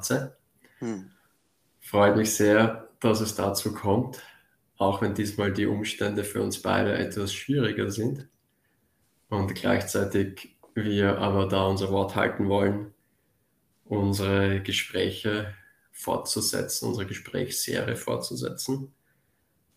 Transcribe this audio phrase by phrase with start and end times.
[0.00, 0.38] Matze.
[0.78, 1.10] Hm.
[1.78, 4.22] Freut mich sehr, dass es dazu kommt,
[4.78, 8.26] auch wenn diesmal die Umstände für uns beide etwas schwieriger sind
[9.28, 12.94] und gleichzeitig wir aber da unser Wort halten wollen,
[13.84, 15.54] unsere Gespräche
[15.92, 18.94] fortzusetzen, unsere Gesprächsserie fortzusetzen,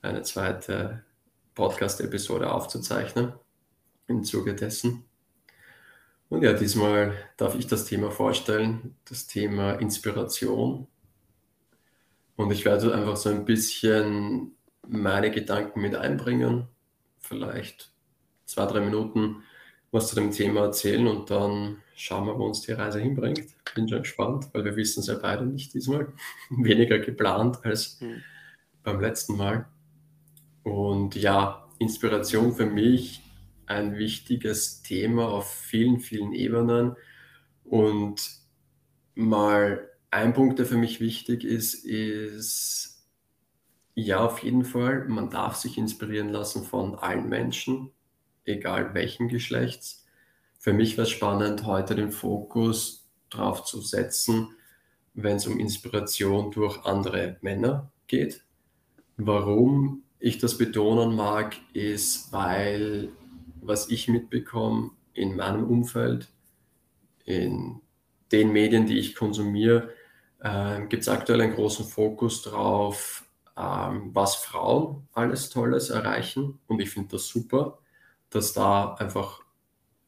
[0.01, 1.03] eine zweite
[1.53, 3.33] Podcast-Episode aufzuzeichnen
[4.07, 5.03] im Zuge dessen.
[6.33, 10.87] Und ja, diesmal darf ich das Thema vorstellen, das Thema Inspiration.
[12.35, 14.55] Und ich werde einfach so ein bisschen
[14.87, 16.67] meine Gedanken mit einbringen,
[17.19, 17.91] vielleicht
[18.45, 19.43] zwei, drei Minuten
[19.91, 23.53] was zu dem Thema erzählen und dann schauen wir, wo uns die Reise hinbringt.
[23.75, 26.13] Bin schon gespannt, weil wir wissen es ja beide nicht diesmal.
[26.49, 28.23] Weniger geplant als mhm.
[28.81, 29.67] beim letzten Mal.
[30.63, 33.22] Und ja, Inspiration für mich
[33.73, 36.95] ein wichtiges Thema auf vielen, vielen Ebenen.
[37.63, 38.31] Und
[39.15, 43.05] mal ein Punkt, der für mich wichtig ist, ist,
[43.95, 47.91] ja, auf jeden Fall, man darf sich inspirieren lassen von allen Menschen,
[48.45, 50.05] egal welchen Geschlechts.
[50.57, 54.49] Für mich wäre es spannend, heute den Fokus darauf zu setzen,
[55.13, 58.43] wenn es um Inspiration durch andere Männer geht.
[59.17, 63.09] Warum ich das betonen mag, ist, weil
[63.65, 66.29] was ich mitbekomme in meinem Umfeld,
[67.25, 67.81] in
[68.31, 69.89] den Medien, die ich konsumiere,
[70.39, 73.25] äh, gibt es aktuell einen großen Fokus darauf,
[73.57, 76.59] ähm, was Frauen alles Tolles erreichen.
[76.67, 77.79] Und ich finde das super,
[78.29, 79.41] dass da einfach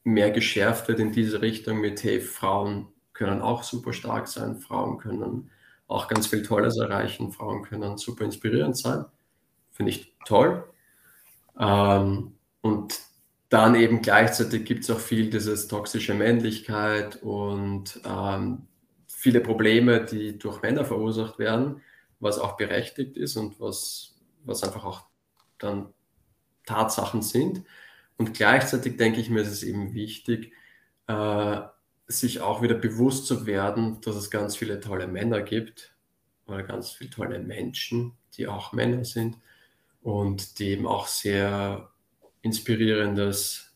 [0.04, 4.98] mehr geschärft wird in diese Richtung mit, hey, Frauen können auch super stark sein, Frauen
[4.98, 5.50] können
[5.88, 9.06] auch ganz viel Tolles erreichen, Frauen können super inspirierend sein.
[9.72, 10.64] Finde ich toll.
[11.60, 13.00] Ähm, und
[13.50, 18.68] dann eben gleichzeitig gibt es auch viel dieses toxische Männlichkeit und ähm,
[19.08, 21.82] viele Probleme, die durch Männer verursacht werden,
[22.20, 25.06] was auch berechtigt ist und was, was einfach auch
[25.60, 25.94] dann
[26.66, 27.64] Tatsachen sind.
[28.18, 30.54] Und gleichzeitig denke ich mir, ist es eben wichtig,
[31.08, 31.62] äh,
[32.08, 35.96] sich auch wieder bewusst zu werden, dass es ganz viele tolle Männer gibt
[36.46, 39.38] oder ganz viele tolle Menschen, die auch Männer sind
[40.02, 41.92] und die eben auch sehr
[42.46, 43.76] inspirierendes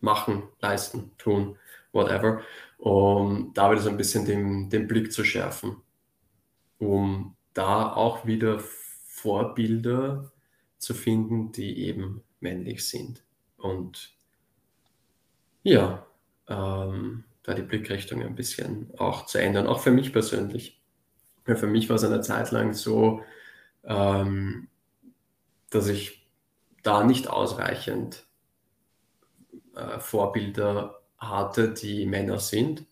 [0.00, 1.58] machen, leisten, tun,
[1.92, 2.42] whatever,
[2.78, 5.76] um da wieder so ein bisschen den, den Blick zu schärfen,
[6.78, 10.32] um da auch wieder Vorbilder
[10.78, 13.22] zu finden, die eben männlich sind.
[13.58, 14.14] Und
[15.62, 16.06] ja,
[16.48, 20.80] ähm, da die Blickrichtung ein bisschen auch zu ändern, auch für mich persönlich.
[21.46, 23.22] Ja, für mich war es eine Zeit lang so,
[23.84, 24.68] ähm,
[25.70, 26.21] dass ich
[26.82, 28.26] da nicht ausreichend
[29.74, 32.86] äh, Vorbilder hatte, die Männer sind.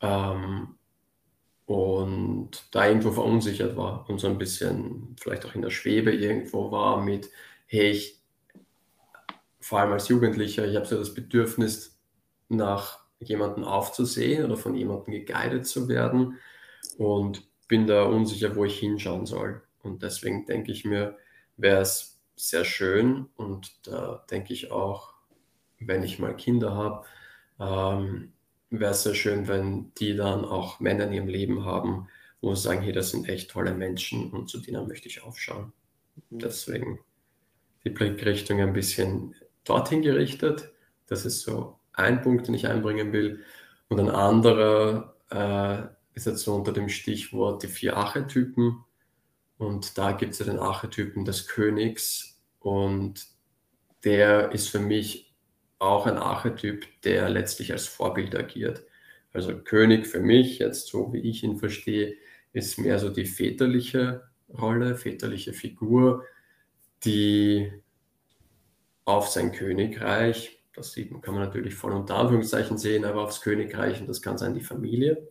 [0.00, 0.74] Ähm,
[1.66, 6.70] und da irgendwo verunsichert war und so ein bisschen vielleicht auch in der Schwebe irgendwo
[6.70, 7.30] war mit,
[7.66, 8.22] hey, ich,
[9.60, 11.98] vor allem als Jugendlicher, ich habe so das Bedürfnis,
[12.48, 16.38] nach jemandem aufzusehen oder von jemandem geguidet zu werden
[16.96, 19.62] und bin da unsicher, wo ich hinschauen soll.
[19.82, 21.16] Und deswegen denke ich mir,
[21.56, 25.14] wäre es sehr schön und da denke ich auch,
[25.80, 27.04] wenn ich mal Kinder habe,
[27.60, 28.32] ähm,
[28.70, 32.08] wäre es sehr schön, wenn die dann auch Männer in ihrem Leben haben,
[32.40, 35.72] wo sie sagen, hey, das sind echt tolle Menschen und zu denen möchte ich aufschauen.
[36.30, 36.38] Mhm.
[36.38, 37.00] Deswegen
[37.84, 39.34] die Blickrichtung ein bisschen
[39.64, 40.70] dorthin gerichtet.
[41.06, 43.44] Das ist so ein Punkt, den ich einbringen will.
[43.88, 48.84] Und ein anderer äh, ist jetzt so unter dem Stichwort die vier Archetypen.
[49.56, 53.26] Und da gibt es ja den Archetypen des Königs und
[54.04, 55.34] der ist für mich
[55.78, 58.84] auch ein Archetyp, der letztlich als Vorbild agiert.
[59.32, 62.16] Also König für mich, jetzt so wie ich ihn verstehe,
[62.52, 66.24] ist mehr so die väterliche Rolle, väterliche Figur,
[67.04, 67.70] die
[69.04, 74.08] auf sein Königreich, das kann man natürlich voll unter Anführungszeichen sehen, aber aufs Königreich, und
[74.08, 75.28] das kann sein die Familie,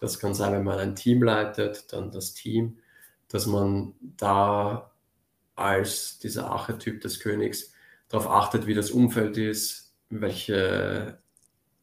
[0.00, 2.78] das kann sein, wenn man ein Team leitet, dann das Team,
[3.28, 4.92] dass man da
[5.58, 7.72] als dieser Archetyp des Königs
[8.08, 11.18] darauf achtet, wie das Umfeld ist, welche,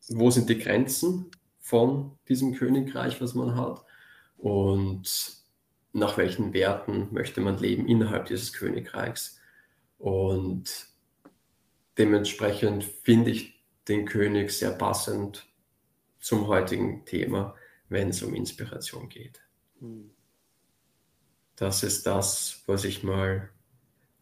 [0.09, 3.83] wo sind die Grenzen von diesem Königreich, was man hat
[4.37, 5.37] und
[5.93, 9.39] nach welchen Werten möchte man leben innerhalb dieses Königreichs.
[9.97, 10.87] Und
[11.97, 15.47] dementsprechend finde ich den König sehr passend
[16.19, 17.55] zum heutigen Thema,
[17.87, 19.41] wenn es um Inspiration geht.
[19.79, 20.15] Hm
[21.55, 23.49] das ist das, was ich mal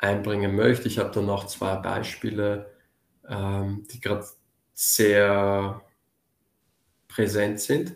[0.04, 0.88] einbringen möchte.
[0.88, 2.72] Ich habe da noch zwei Beispiele,
[3.28, 4.26] ähm, die gerade
[4.74, 5.82] sehr
[7.08, 7.96] präsent sind.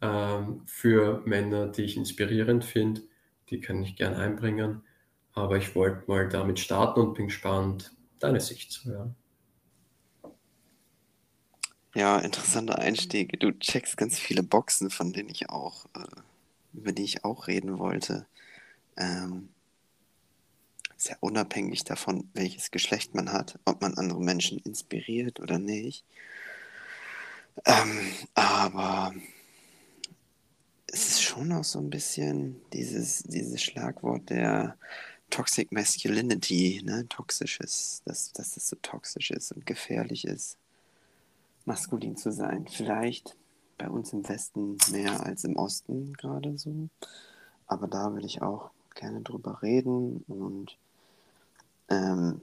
[0.00, 3.02] Ähm, für Männer, die ich inspirierend finde,
[3.50, 4.82] die kann ich gern einbringen.
[5.32, 9.16] Aber ich wollte mal damit starten und bin gespannt, deine Sicht zu hören.
[11.94, 13.38] Ja, interessanter Einstieg.
[13.40, 16.20] Du checkst ganz viele Boxen, von denen ich auch, äh,
[16.72, 18.26] über die ich auch reden wollte.
[18.96, 19.48] Ähm,
[21.00, 26.04] sehr unabhängig davon, welches Geschlecht man hat, ob man andere Menschen inspiriert oder nicht.
[27.64, 29.14] Ähm, aber
[30.86, 34.76] es ist schon auch so ein bisschen dieses, dieses Schlagwort der
[35.30, 37.06] Toxic Masculinity, ne?
[37.08, 40.58] Toxisches, dass, dass das so toxisch ist und gefährlich ist,
[41.64, 42.66] maskulin zu sein.
[42.66, 43.36] Vielleicht
[43.78, 46.88] bei uns im Westen mehr als im Osten gerade so.
[47.66, 50.76] Aber da will ich auch gerne drüber reden und
[51.90, 52.40] ähm,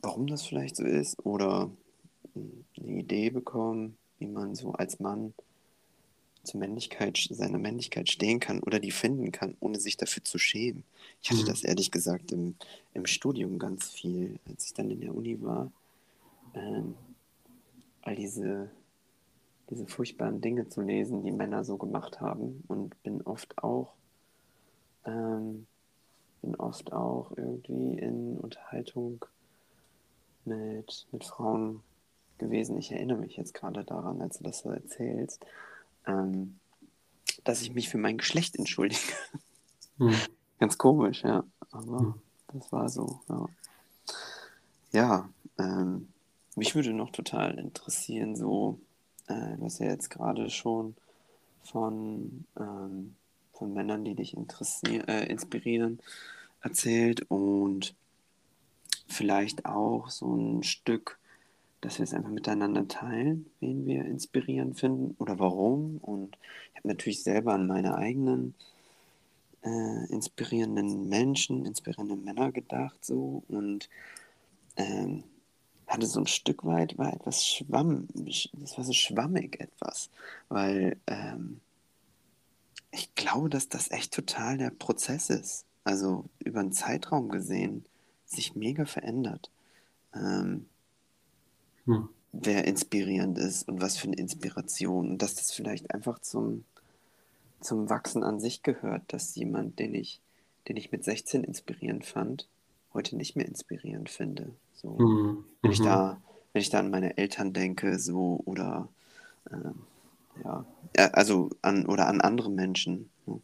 [0.00, 1.70] warum das vielleicht so ist oder
[2.76, 5.34] eine Idee bekommen, wie man so als Mann
[6.44, 10.84] zur Männlichkeit, seiner Männlichkeit stehen kann oder die finden kann, ohne sich dafür zu schämen.
[11.20, 11.46] Ich hatte mhm.
[11.46, 12.54] das ehrlich gesagt im,
[12.94, 15.70] im Studium ganz viel, als ich dann in der Uni war.
[16.54, 16.94] Ähm,
[18.02, 18.70] all diese,
[19.68, 23.92] diese furchtbaren Dinge zu lesen, die Männer so gemacht haben und bin oft auch
[25.04, 25.66] ähm,
[26.42, 29.24] bin oft auch irgendwie in Unterhaltung
[30.44, 31.82] mit, mit Frauen
[32.38, 32.78] gewesen.
[32.78, 35.44] Ich erinnere mich jetzt gerade daran, als du das so erzählst,
[36.06, 36.58] ähm,
[37.44, 39.00] dass ich mich für mein Geschlecht entschuldige.
[39.98, 40.14] Hm.
[40.60, 41.42] Ganz komisch, ja.
[41.72, 42.14] Aber hm.
[42.52, 43.46] das war so, ja.
[44.92, 46.08] Ja, ähm,
[46.54, 48.78] mich würde noch total interessieren, so,
[49.26, 50.94] äh, du hast ja jetzt gerade schon
[51.64, 53.16] von, ähm,
[53.58, 56.00] von Männern, die dich äh, inspirieren,
[56.62, 57.94] erzählt und
[59.06, 61.18] vielleicht auch so ein Stück
[61.80, 65.98] dass wir es einfach miteinander teilen, wen wir inspirierend finden oder warum.
[65.98, 66.36] Und
[66.72, 68.54] ich habe natürlich selber an meine eigenen
[69.62, 73.88] äh, inspirierenden Menschen, inspirierenden Männer gedacht so und
[74.76, 75.24] ähm,
[75.86, 80.10] hatte so ein Stück weit, war etwas schwamm, das war so schwammig etwas,
[80.48, 81.60] weil ähm,
[82.90, 85.64] ich glaube, dass das echt total der Prozess ist.
[85.84, 87.84] Also über einen Zeitraum gesehen
[88.26, 89.50] sich mega verändert.
[90.14, 90.66] Ähm,
[91.84, 92.08] hm.
[92.32, 95.10] wer inspirierend ist und was für eine Inspiration.
[95.10, 96.64] Und dass das vielleicht einfach zum,
[97.60, 100.20] zum Wachsen an sich gehört, dass jemand, den ich,
[100.68, 102.48] den ich mit 16 inspirierend fand,
[102.92, 104.50] heute nicht mehr inspirierend finde.
[104.74, 105.44] So, mhm.
[105.62, 105.84] Wenn ich mhm.
[105.84, 106.20] da,
[106.52, 108.88] wenn ich da an meine Eltern denke, so oder
[109.50, 109.70] äh,
[110.44, 110.64] ja,
[111.12, 113.10] also an oder an andere Menschen.
[113.26, 113.40] Ne?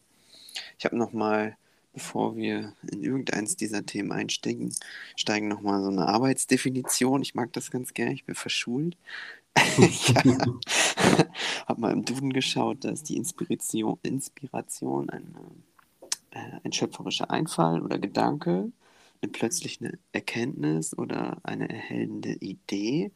[0.78, 1.56] Ich habe noch mal
[1.94, 4.74] bevor wir in irgendeins dieser Themen einsteigen,
[5.16, 7.22] steigen nochmal so eine Arbeitsdefinition.
[7.22, 8.96] Ich mag das ganz gerne, ich bin verschult.
[9.78, 15.34] ich habe mal im Duden geschaut, da ist die Inspiration, Inspiration ein,
[16.32, 18.72] äh, ein schöpferischer Einfall oder Gedanke,
[19.22, 23.12] eine plötzliche Erkenntnis oder eine erhellende Idee,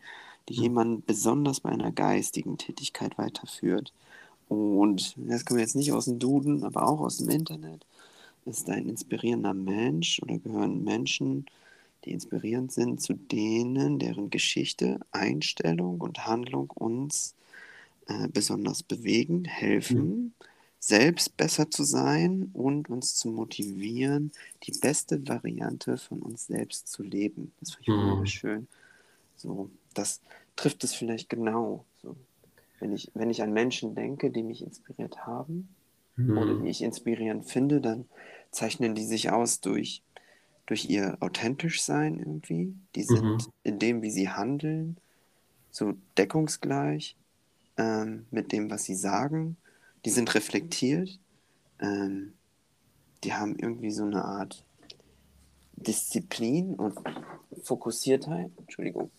[0.48, 0.62] die mhm.
[0.62, 3.92] jemanden besonders bei einer geistigen Tätigkeit weiterführt.
[4.48, 7.84] Und das kommen wir jetzt nicht aus dem Duden, aber auch aus dem Internet
[8.46, 11.46] ist ein inspirierender Mensch oder gehören Menschen,
[12.04, 17.34] die inspirierend sind, zu denen, deren Geschichte, Einstellung und Handlung uns
[18.06, 20.32] äh, besonders bewegen, helfen, mhm.
[20.78, 27.02] selbst besser zu sein und uns zu motivieren, die beste Variante von uns selbst zu
[27.02, 27.52] leben.
[27.60, 28.26] Das finde ich mhm.
[28.26, 28.68] schön.
[29.36, 30.20] So, das
[30.56, 31.84] trifft es vielleicht genau.
[32.02, 32.16] So,
[32.80, 35.68] wenn, ich, wenn ich an Menschen denke, die mich inspiriert haben
[36.16, 36.38] mhm.
[36.38, 38.06] oder die ich inspirierend finde, dann
[38.50, 40.02] zeichnen die sich aus durch,
[40.66, 42.74] durch ihr authentisch sein irgendwie.
[42.94, 43.52] Die sind mhm.
[43.62, 44.96] in dem, wie sie handeln,
[45.70, 47.16] so deckungsgleich
[47.76, 49.56] ähm, mit dem, was sie sagen.
[50.04, 51.18] Die sind reflektiert.
[51.80, 52.32] Ähm,
[53.24, 54.64] die haben irgendwie so eine Art
[55.74, 56.98] Disziplin und
[57.62, 58.50] Fokussiertheit.
[58.58, 59.10] Entschuldigung.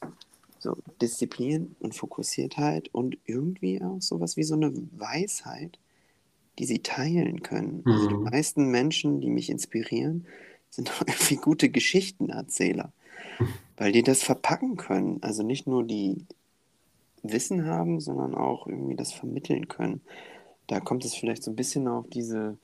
[0.59, 5.79] So, Disziplin und Fokussiertheit und irgendwie auch sowas wie so eine Weisheit,
[6.59, 7.81] die sie teilen können.
[7.85, 7.91] Mhm.
[7.91, 8.23] Also die mhm.
[8.23, 10.25] meisten Menschen, die mich inspirieren,
[10.69, 12.91] sind irgendwie gute Geschichtenerzähler,
[13.77, 15.19] weil die das verpacken können.
[15.21, 16.25] Also nicht nur die
[17.23, 20.01] Wissen haben, sondern auch irgendwie das vermitteln können.
[20.67, 22.57] Da kommt es vielleicht so ein bisschen auf diese,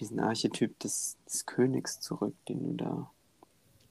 [0.00, 3.10] diesen Archetyp des, des Königs zurück, den du da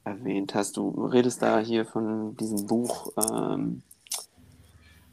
[0.05, 0.77] erwähnt hast.
[0.77, 3.81] Du redest da hier von diesem Buch ähm,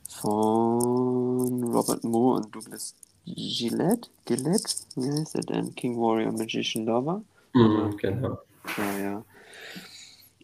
[0.08, 2.94] von Robert Moore und Douglas
[3.24, 5.74] Gillette, Gillette, wie heißt er denn?
[5.74, 7.22] King Warrior Magician Lover.
[7.54, 8.38] Mhm, genau.
[8.76, 9.24] Ja, ja.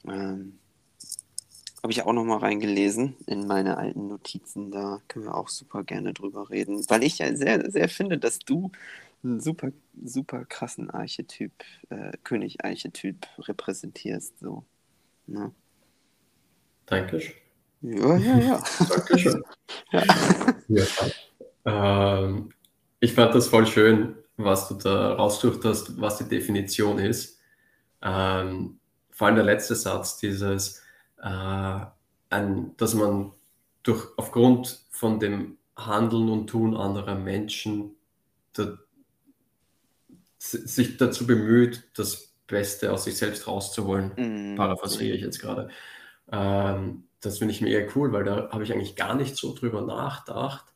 [0.07, 0.59] Ähm,
[1.83, 4.71] habe ich auch noch mal reingelesen in meine alten Notizen.
[4.71, 8.39] Da können wir auch super gerne drüber reden, weil ich ja sehr, sehr finde, dass
[8.41, 8.71] du
[9.23, 9.71] einen super,
[10.03, 11.53] super krassen Archetyp,
[11.91, 14.39] äh, König-Archetyp repräsentierst.
[14.39, 14.65] So.
[15.27, 15.53] Ne?
[16.87, 17.35] Dankeschön.
[17.83, 18.63] Ja, ja, ja.
[18.89, 19.45] Dankeschön.
[19.93, 20.05] ja.
[20.69, 20.85] ja.
[21.65, 22.53] Ähm,
[23.01, 27.39] ich fand das voll schön, was du da rausgesucht hast, was die Definition ist.
[28.03, 28.79] Ähm,
[29.11, 30.83] vor allem der letzte Satz, dieses,
[31.23, 31.81] äh,
[32.31, 33.33] ein, dass man
[33.83, 37.97] durch, aufgrund von dem Handeln und Tun anderer Menschen
[38.53, 38.79] da,
[40.39, 44.53] sich dazu bemüht, das Beste aus sich selbst rauszuholen.
[44.53, 44.57] Mm.
[44.57, 45.69] Paraphrasiere ich jetzt gerade.
[46.31, 49.83] Ähm, das finde ich mega cool, weil da habe ich eigentlich gar nicht so drüber
[49.83, 50.67] nachgedacht.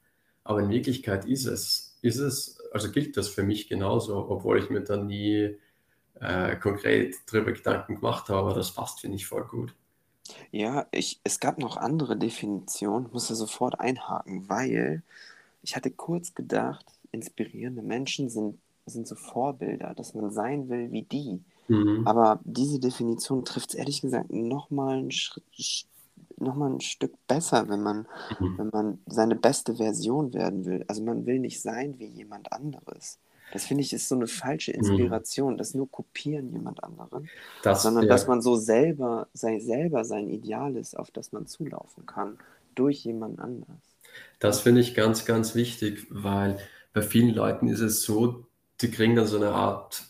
[0.44, 4.70] Aber in Wirklichkeit ist es, ist es, also gilt das für mich genauso, obwohl ich
[4.70, 5.56] mir da nie
[6.20, 9.74] äh, konkret darüber Gedanken gemacht habe, aber das passt, finde ich, voll gut.
[10.50, 15.02] Ja, ich, es gab noch andere Definitionen, muss da sofort einhaken, weil
[15.62, 18.58] ich hatte kurz gedacht, inspirierende Menschen sind,
[18.92, 21.40] sind so Vorbilder, dass man sein will wie die.
[21.68, 22.06] Mhm.
[22.06, 25.44] Aber diese Definition trifft es ehrlich gesagt nochmal einen Schritt,
[26.38, 28.06] noch mal ein Stück besser, wenn man,
[28.38, 28.58] mhm.
[28.58, 30.84] wenn man seine beste Version werden will.
[30.88, 33.18] Also man will nicht sein wie jemand anderes.
[33.52, 34.78] Das finde ich ist so eine falsche mhm.
[34.78, 35.58] Inspiration, mhm.
[35.58, 37.28] das nur kopieren jemand anderen,
[37.62, 38.08] das, sondern ja.
[38.08, 42.38] dass man so selber, sei selber sein Ideal ist, auf das man zulaufen kann,
[42.74, 43.76] durch jemand anders.
[44.38, 46.58] Das finde ich ganz, ganz wichtig, weil
[46.94, 48.46] bei vielen Leuten ist es so,
[48.82, 50.04] die kriegen dann so eine Art,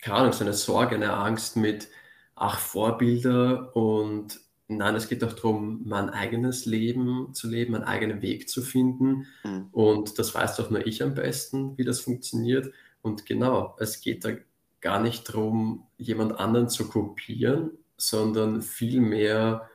[0.00, 1.88] keine Ahnung, so eine Sorge, eine Angst mit,
[2.34, 8.20] ach, Vorbilder und Nein, es geht auch darum, mein eigenes Leben zu leben, meinen eigenen
[8.20, 9.26] Weg zu finden.
[9.44, 9.68] Mhm.
[9.70, 12.72] Und das weiß doch nur ich am besten, wie das funktioniert.
[13.00, 14.30] Und genau, es geht da
[14.80, 19.70] gar nicht darum, jemand anderen zu kopieren, sondern vielmehr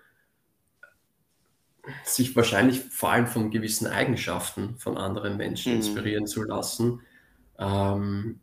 [2.04, 5.78] sich wahrscheinlich vor allem von gewissen Eigenschaften von anderen Menschen mhm.
[5.78, 7.02] inspirieren zu lassen,
[7.60, 8.40] ähm,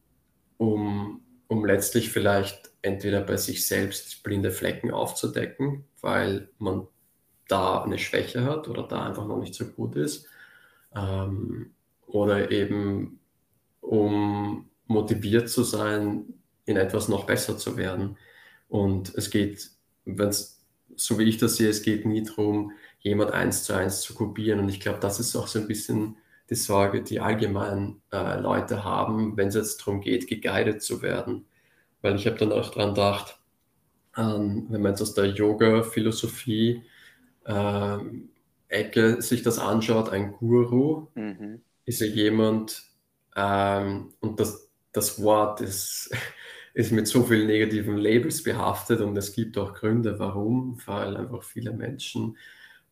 [0.57, 6.87] um, um letztlich vielleicht entweder bei sich selbst blinde Flecken aufzudecken, weil man
[7.49, 10.27] da eine Schwäche hat oder da einfach noch nicht so gut ist.
[10.95, 11.73] Ähm,
[12.07, 13.21] oder eben
[13.81, 16.25] um motiviert zu sein,
[16.65, 18.17] in etwas noch besser zu werden.
[18.69, 19.71] Und es geht,
[20.05, 20.35] wenn
[20.97, 24.61] so wie ich das sehe, es geht nie darum, jemand eins zu eins zu kopieren.
[24.61, 26.17] Und ich glaube, das ist auch so ein bisschen
[26.51, 31.47] die Sorge, die allgemein äh, Leute haben, wenn es jetzt darum geht, geguided zu werden.
[32.01, 33.39] Weil ich habe dann auch daran gedacht,
[34.17, 36.83] ähm, wenn man jetzt aus der Yoga-Philosophie
[37.45, 37.99] äh,
[38.69, 41.63] Ecke sich das anschaut, ein Guru mhm.
[41.85, 42.83] ist ja jemand,
[43.37, 46.11] ähm, und das, das Wort ist,
[46.75, 51.43] ist mit so vielen negativen Labels behaftet und es gibt auch Gründe, warum, weil einfach
[51.43, 52.37] viele Menschen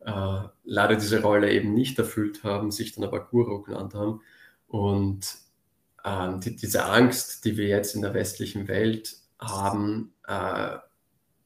[0.00, 4.20] äh, leider diese Rolle eben nicht erfüllt haben, sich dann aber Guru genannt haben.
[4.68, 5.26] Und
[6.04, 10.76] äh, die, diese Angst, die wir jetzt in der westlichen Welt haben, äh,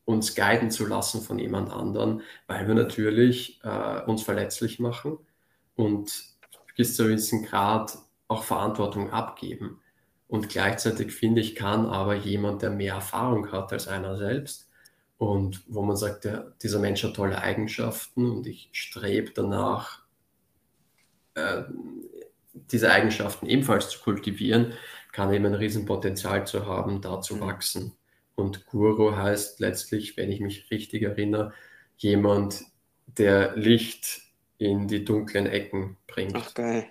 [0.04, 5.18] uns guiden zu lassen von jemand anderen, weil wir natürlich äh, uns verletzlich machen
[5.76, 6.24] und
[6.76, 7.96] bis zu gewissen Grad
[8.28, 9.80] auch Verantwortung abgeben.
[10.28, 14.69] Und gleichzeitig finde ich, kann aber jemand, der mehr Erfahrung hat als einer selbst
[15.20, 20.02] und wo man sagt, der, dieser Mensch hat tolle Eigenschaften und ich strebe danach,
[21.34, 21.64] äh,
[22.54, 24.72] diese Eigenschaften ebenfalls zu kultivieren,
[25.12, 27.40] kann eben ein Riesenpotenzial zu haben, da zu mhm.
[27.40, 27.92] wachsen.
[28.34, 31.52] Und Guru heißt letztlich, wenn ich mich richtig erinnere,
[31.98, 32.62] jemand,
[33.06, 34.22] der Licht
[34.56, 36.34] in die dunklen Ecken bringt.
[36.34, 36.86] Ach geil.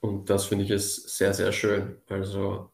[0.00, 1.98] Und das finde ich ist sehr, sehr schön.
[2.08, 2.70] Also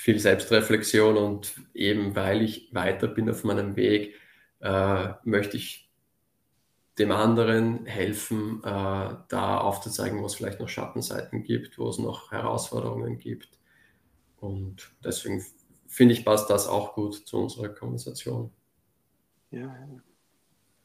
[0.00, 4.14] viel Selbstreflexion und eben weil ich weiter bin auf meinem Weg,
[4.60, 5.90] äh, möchte ich
[6.98, 12.32] dem anderen helfen, äh, da aufzuzeigen, wo es vielleicht noch Schattenseiten gibt, wo es noch
[12.32, 13.50] Herausforderungen gibt.
[14.38, 15.44] Und deswegen
[15.86, 18.50] finde ich, passt das auch gut zu unserer Konversation.
[19.50, 19.86] Ja,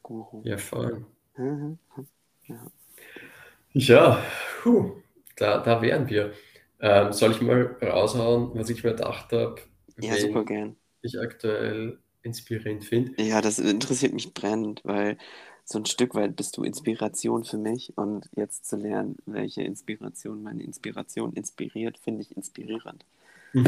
[0.02, 0.42] Guru.
[0.44, 1.06] Ja, voll.
[1.38, 1.78] Mhm.
[2.44, 2.70] Ja,
[3.72, 4.22] ja
[4.62, 4.96] puh,
[5.36, 6.34] da, da wären wir.
[6.80, 9.56] Ähm, soll ich mal raushauen, was ich mir gedacht habe?
[10.00, 10.76] Ja, super gern.
[11.02, 13.22] Ich aktuell inspirierend finde.
[13.22, 15.16] Ja, das interessiert mich brennend, weil
[15.64, 20.42] so ein Stück weit bist du Inspiration für mich und jetzt zu lernen, welche Inspiration
[20.42, 23.04] meine Inspiration inspiriert, finde ich inspirierend.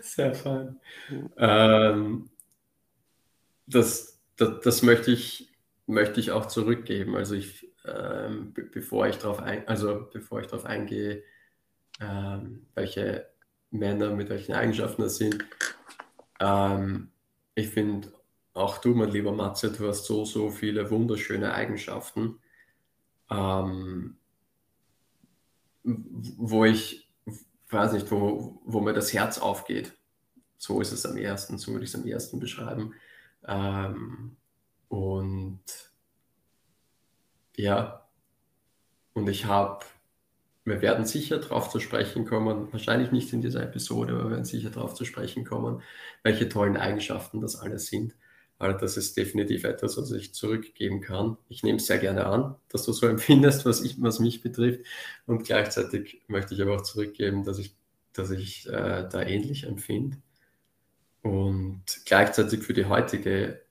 [0.00, 0.80] Sehr fein.
[1.36, 2.30] Ähm,
[3.66, 5.52] das, das, das, möchte, ich,
[5.86, 7.14] möchte ich auch zurückgeben.
[7.14, 11.22] Also ich, ähm, bevor ich darauf ein, also bevor ich darauf eingehe,
[12.00, 13.28] ähm, welche
[13.70, 15.44] Männer mit welchen Eigenschaften das sind,
[16.40, 17.10] ähm,
[17.54, 18.12] ich finde,
[18.52, 22.40] auch du, mein lieber Matze, du hast so, so viele wunderschöne Eigenschaften,
[23.30, 24.16] ähm,
[25.84, 27.08] wo ich,
[27.70, 29.96] weiß nicht, wo, wo mir das Herz aufgeht.
[30.58, 32.94] So ist es am ersten, so würde ich es am ersten beschreiben.
[33.46, 34.36] Ähm,
[34.88, 35.60] und
[37.60, 38.06] ja,
[39.12, 39.84] und ich habe,
[40.64, 44.44] wir werden sicher darauf zu sprechen kommen, wahrscheinlich nicht in dieser Episode, aber wir werden
[44.44, 45.82] sicher darauf zu sprechen kommen,
[46.22, 48.14] welche tollen Eigenschaften das alles sind.
[48.58, 51.38] Also das ist definitiv etwas, was ich zurückgeben kann.
[51.48, 54.84] Ich nehme es sehr gerne an, dass du so empfindest, was, ich, was mich betrifft.
[55.26, 57.74] Und gleichzeitig möchte ich aber auch zurückgeben, dass ich,
[58.12, 60.18] dass ich äh, da ähnlich empfinde.
[61.22, 63.62] Und gleichzeitig für die heutige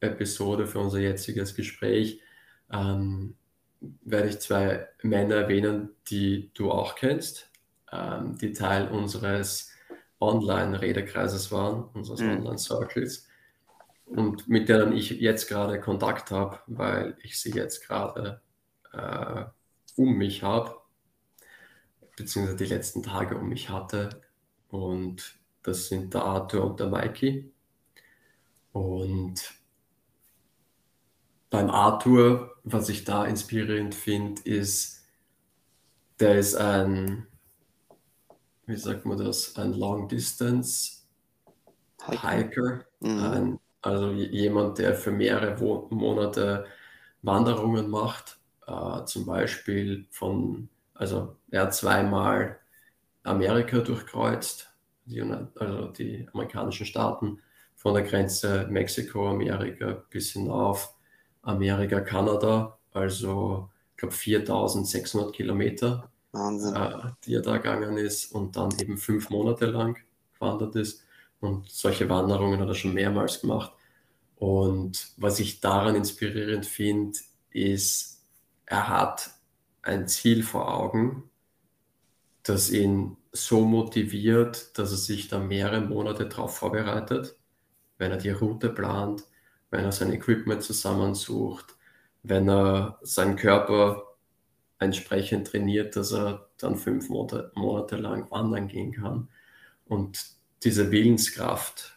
[0.00, 2.20] Episode, für unser jetziges Gespräch,
[2.72, 3.36] ähm,
[3.80, 7.50] werde ich zwei Männer erwähnen, die du auch kennst,
[7.92, 9.70] ähm, die Teil unseres
[10.20, 12.38] Online-Redekreises waren, unseres mhm.
[12.38, 13.28] Online-Circles
[14.08, 18.40] und mit denen ich jetzt gerade Kontakt habe, weil ich sie jetzt gerade
[18.92, 19.44] äh,
[19.96, 20.76] um mich habe,
[22.16, 24.22] beziehungsweise die letzten Tage um mich hatte.
[24.68, 27.52] Und das sind der Arthur und der Mikey.
[28.72, 29.57] Und
[31.50, 35.06] beim Arthur, was ich da inspirierend finde, ist,
[36.20, 37.26] der ist ein,
[38.66, 41.02] wie sagt man das, ein Long Distance
[42.06, 43.18] Hiker, mhm.
[43.18, 45.56] ein, also jemand, der für mehrere
[45.90, 46.66] Monate
[47.22, 52.58] Wanderungen macht, äh, zum Beispiel von, also er hat zweimal
[53.22, 54.72] Amerika durchkreuzt,
[55.06, 57.40] die, also die amerikanischen Staaten,
[57.76, 60.97] von der Grenze Mexiko, Amerika bis hinauf
[61.48, 68.70] Amerika, Kanada, also ich glaube 4600 Kilometer, äh, die er da gegangen ist und dann
[68.78, 69.98] eben fünf Monate lang
[70.34, 71.04] gewandert ist.
[71.40, 73.72] Und solche Wanderungen hat er schon mehrmals gemacht.
[74.36, 77.18] Und was ich daran inspirierend finde,
[77.50, 78.22] ist,
[78.66, 79.30] er hat
[79.82, 81.30] ein Ziel vor Augen,
[82.42, 87.36] das ihn so motiviert, dass er sich da mehrere Monate darauf vorbereitet,
[87.98, 89.24] wenn er die Route plant,
[89.70, 91.76] wenn er sein Equipment zusammensucht,
[92.22, 94.04] wenn er seinen Körper
[94.78, 99.28] entsprechend trainiert, dass er dann fünf Monate, Monate lang wandern gehen kann.
[99.86, 100.24] Und
[100.62, 101.96] diese Willenskraft,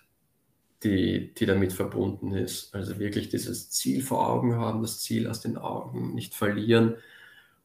[0.84, 5.42] die, die damit verbunden ist, also wirklich dieses Ziel vor Augen haben, das Ziel aus
[5.42, 6.96] den Augen nicht verlieren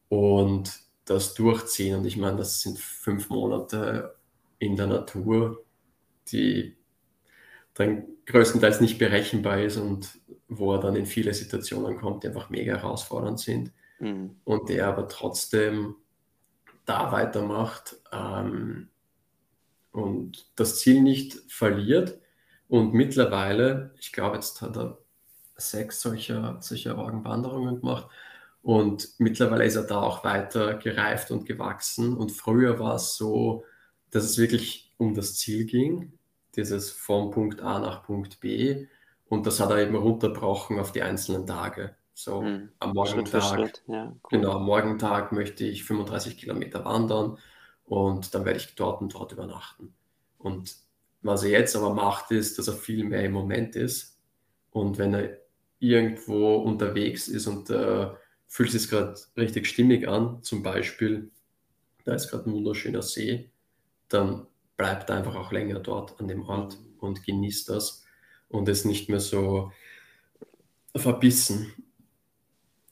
[0.09, 0.71] und
[1.05, 1.97] das durchziehen.
[1.97, 4.15] Und ich meine, das sind fünf Monate
[4.59, 5.63] in der Natur,
[6.31, 6.76] die
[7.77, 12.49] dann größtenteils nicht berechenbar ist und wo er dann in viele Situationen kommt, die einfach
[12.49, 13.71] mega herausfordernd sind.
[13.99, 14.37] Mhm.
[14.43, 15.95] Und der aber trotzdem
[16.85, 18.89] da weitermacht ähm,
[19.91, 22.19] und das Ziel nicht verliert.
[22.67, 24.97] Und mittlerweile, ich glaube, jetzt hat er
[25.55, 28.07] sechs solcher, solcher Orgenwanderungen gemacht.
[28.63, 32.15] Und mittlerweile ist er da auch weiter gereift und gewachsen.
[32.17, 33.63] Und früher war es so,
[34.09, 36.17] dass es wirklich um das Ziel ging
[36.57, 38.87] dieses vom Punkt A nach Punkt B.
[39.29, 41.95] Und das hat er eben runterbrochen auf die einzelnen Tage.
[42.13, 42.69] So mhm.
[42.79, 44.19] am Morgentag, ja, cool.
[44.29, 47.37] genau, am Morgentag möchte ich 35 Kilometer wandern
[47.85, 49.93] und dann werde ich dort und dort übernachten.
[50.39, 50.75] Und
[51.21, 54.17] was er jetzt aber macht, ist, dass er viel mehr im Moment ist.
[54.71, 55.37] Und wenn er
[55.79, 58.09] irgendwo unterwegs ist und äh,
[58.47, 61.31] fühlt sich gerade richtig stimmig an, zum Beispiel,
[62.03, 63.51] da ist gerade ein wunderschöner See,
[64.09, 68.05] dann bleibt einfach auch länger dort an dem Ort und genießt das
[68.47, 69.71] und ist nicht mehr so
[70.95, 71.73] verbissen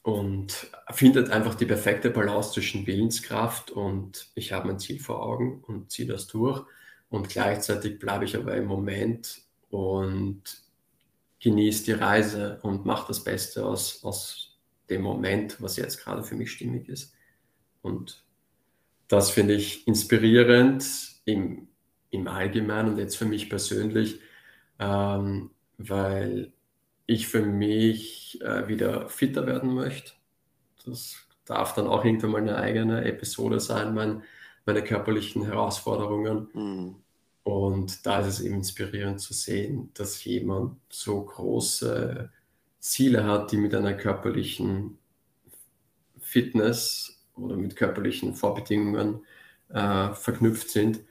[0.01, 5.63] und findet einfach die perfekte Balance zwischen Willenskraft und ich habe mein Ziel vor Augen
[5.65, 6.63] und ziehe das durch
[7.09, 10.43] und gleichzeitig bleibe ich aber im Moment und
[11.39, 14.57] genieße die Reise und mache das Beste aus, aus
[14.89, 17.13] dem Moment, was jetzt gerade für mich stimmig ist.
[17.81, 18.23] Und
[19.07, 20.85] das finde ich inspirierend
[21.25, 21.67] im,
[22.15, 24.19] im Allgemeinen und jetzt für mich persönlich,
[24.79, 26.51] ähm, weil
[27.05, 30.13] ich für mich äh, wieder fitter werden möchte.
[30.85, 34.23] Das darf dann auch irgendwann mal eine eigene Episode sein, mein,
[34.65, 36.47] meine körperlichen Herausforderungen.
[36.53, 36.95] Mhm.
[37.43, 42.31] Und da ist es eben inspirierend zu sehen, dass jemand so große
[42.79, 44.97] Ziele hat, die mit einer körperlichen
[46.19, 49.23] Fitness oder mit körperlichen Vorbedingungen
[49.69, 51.01] äh, verknüpft sind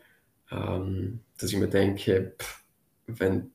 [0.51, 2.65] ähm, dass ich mir denke, pff,
[3.07, 3.53] wenn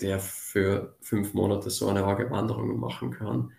[0.00, 3.52] der für fünf Monate so eine arge Wanderung machen kann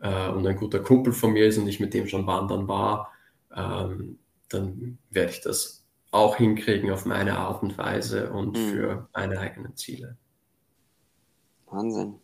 [0.00, 3.12] äh, und ein guter Kumpel von mir ist und ich mit dem schon wandern war,
[3.54, 8.70] ähm, dann werde ich das auch hinkriegen auf meine Art und Weise und mhm.
[8.70, 10.16] für meine eigenen Ziele.
[11.66, 12.20] Wahnsinn.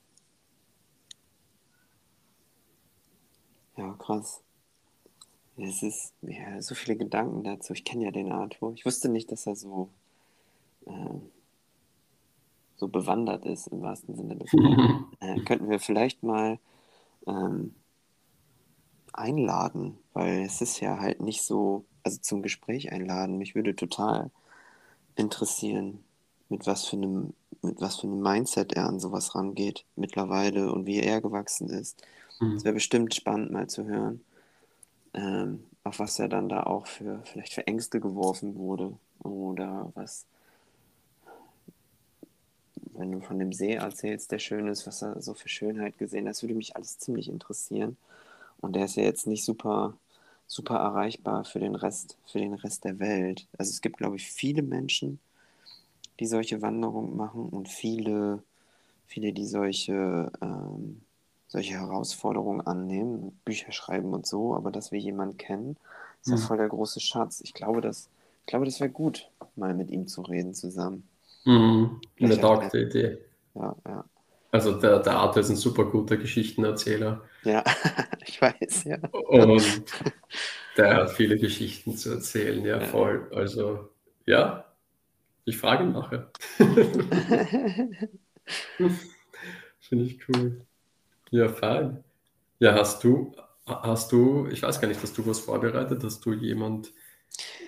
[3.76, 4.44] Ja, krass.
[5.62, 7.72] Es ist ja, so viele Gedanken dazu.
[7.72, 8.72] Ich kenne ja den Arthur.
[8.74, 9.90] Ich wusste nicht, dass er so,
[10.86, 11.18] äh,
[12.76, 15.06] so bewandert ist, im wahrsten Sinne des Wortes.
[15.20, 16.58] äh, könnten wir vielleicht mal
[17.26, 17.74] ähm,
[19.12, 23.36] einladen, weil es ist ja halt nicht so, also zum Gespräch einladen.
[23.36, 24.30] Mich würde total
[25.16, 26.02] interessieren,
[26.48, 30.86] mit was für einem, mit was für einem Mindset er an sowas rangeht mittlerweile und
[30.86, 32.02] wie er gewachsen ist.
[32.28, 32.64] Es mhm.
[32.64, 34.22] wäre bestimmt spannend mal zu hören,
[35.14, 40.26] ähm, auf was er dann da auch für vielleicht für Ängste geworfen wurde oder was,
[42.92, 46.26] wenn du von dem See erzählst, der schön ist, was er so für Schönheit gesehen
[46.26, 47.96] hat, das würde mich alles ziemlich interessieren.
[48.60, 49.96] Und der ist ja jetzt nicht super,
[50.46, 53.46] super erreichbar für den Rest, für den Rest der Welt.
[53.56, 55.18] Also es gibt, glaube ich, viele Menschen,
[56.18, 58.42] die solche Wanderungen machen und viele,
[59.06, 61.00] viele, die solche, ähm,
[61.50, 65.76] solche Herausforderungen annehmen, Bücher schreiben und so, aber dass wir jemanden kennen,
[66.22, 66.40] ist ja mhm.
[66.40, 67.40] voll der große Schatz.
[67.40, 68.08] Ich glaube, das,
[68.42, 71.08] ich glaube, das wäre gut, mal mit ihm zu reden zusammen.
[71.44, 72.00] Mhm.
[72.20, 73.18] Eine taugt Idee.
[73.56, 74.04] Ja, ja.
[74.52, 77.22] Also der, der Arthur ist ein super guter Geschichtenerzähler.
[77.42, 77.64] Ja,
[78.24, 78.98] ich weiß, ja.
[79.10, 79.82] Und
[80.76, 82.86] der hat viele Geschichten zu erzählen, ja, ja.
[82.86, 83.28] voll.
[83.34, 83.88] Also,
[84.24, 84.66] ja,
[85.44, 86.30] ich frage ihn nachher.
[89.80, 90.64] Finde ich cool.
[91.30, 92.02] Ja, fein.
[92.58, 93.34] Ja, hast du,
[93.66, 96.02] hast du, ich weiß gar nicht, hast du was vorbereitet?
[96.04, 96.92] Hast du jemand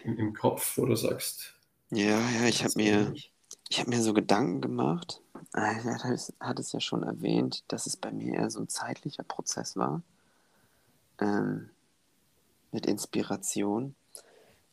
[0.05, 1.55] im, im Kopf, du sagst?
[1.91, 3.15] Ja, ja, ich habe mir,
[3.69, 5.21] ich mir so Gedanken gemacht.
[5.53, 5.85] Er
[6.41, 10.03] hat es ja schon erwähnt, dass es bei mir eher so ein zeitlicher Prozess war.
[11.21, 11.71] Ähm,
[12.73, 13.95] mit Inspiration.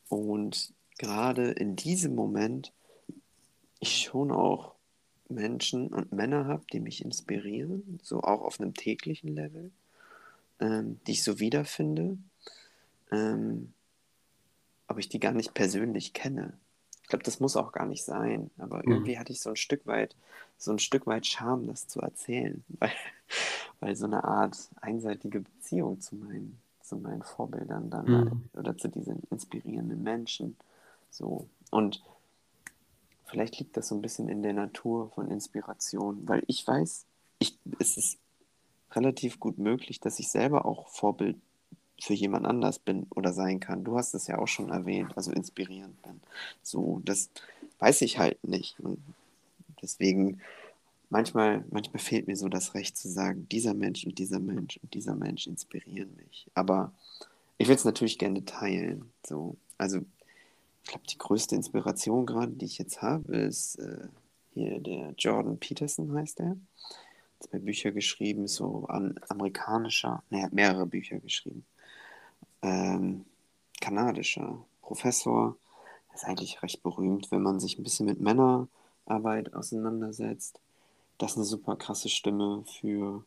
[0.08, 2.74] Und gerade in diesem Moment
[3.80, 4.74] ich schon auch
[5.30, 9.72] Menschen und Männer habe, die mich inspirieren, so auch auf einem täglichen Level,
[10.60, 12.18] ähm, die ich so wiederfinde,
[13.12, 13.74] ähm,
[14.88, 16.54] aber ich die gar nicht persönlich kenne.
[17.04, 18.92] Ich glaube, das muss auch gar nicht sein, aber mhm.
[18.92, 20.16] irgendwie hatte ich so ein Stück weit,
[20.58, 22.92] so ein Stück weit Scham, das zu erzählen, weil,
[23.80, 28.44] weil so eine Art einseitige Beziehung zu meinen, zu meinen Vorbildern dann mhm.
[28.54, 30.58] oder zu diesen inspirierenden Menschen
[31.12, 32.02] so und
[33.30, 37.06] Vielleicht liegt das so ein bisschen in der Natur von Inspiration, weil ich weiß,
[37.40, 38.18] ich, es ist
[38.92, 41.38] relativ gut möglich, dass ich selber auch Vorbild
[42.02, 43.84] für jemand anders bin oder sein kann.
[43.84, 46.22] Du hast es ja auch schon erwähnt, also inspirierend bin.
[46.64, 47.30] So, das
[47.80, 48.80] weiß ich halt nicht.
[48.80, 49.00] Und
[49.82, 50.42] deswegen,
[51.10, 54.94] manchmal, manchmal fehlt mir so das Recht zu sagen, dieser Mensch und dieser Mensch und
[54.94, 56.48] dieser Mensch inspirieren mich.
[56.56, 56.94] Aber
[57.58, 59.12] ich will es natürlich gerne teilen.
[59.24, 60.00] So, also
[60.90, 64.08] glaube, die größte Inspiration gerade, die ich jetzt habe, ist äh,
[64.54, 66.50] hier der Jordan Peterson heißt er.
[66.50, 66.58] Hat
[67.40, 71.66] zwei Bücher geschrieben, so an amerikanischer, ne, hat mehrere Bücher geschrieben.
[72.62, 73.26] Ähm,
[73.80, 75.56] kanadischer Professor,
[76.14, 80.60] ist eigentlich recht berühmt, wenn man sich ein bisschen mit Männerarbeit auseinandersetzt.
[81.18, 83.24] Das ist eine super krasse Stimme für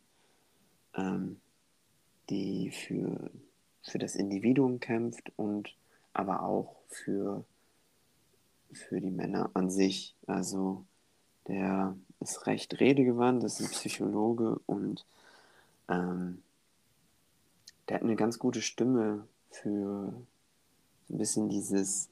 [0.94, 1.40] ähm,
[2.28, 3.30] die für,
[3.82, 5.74] für das Individuum kämpft und
[6.12, 7.44] aber auch für
[8.72, 10.14] für die Männer an sich.
[10.26, 10.84] Also
[11.48, 15.04] der ist recht redegewandt, das ist ein Psychologe und
[15.88, 16.42] ähm,
[17.88, 20.14] der hat eine ganz gute Stimme für
[21.10, 22.08] ein bisschen dieses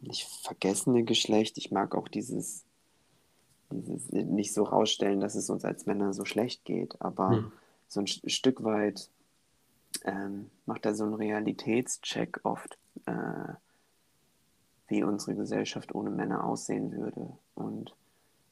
[0.00, 1.56] nicht vergessene Geschlecht.
[1.58, 2.64] Ich mag auch dieses,
[3.70, 7.52] dieses nicht so rausstellen, dass es uns als Männer so schlecht geht, aber hm.
[7.88, 9.08] so ein Stück weit
[10.04, 12.76] ähm, macht er so einen Realitätscheck oft.
[13.06, 13.54] Äh,
[14.88, 17.36] wie unsere Gesellschaft ohne Männer aussehen würde.
[17.54, 17.94] Und